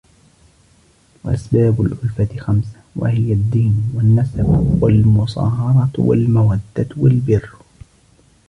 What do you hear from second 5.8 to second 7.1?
وَالْمَوَدَّةُ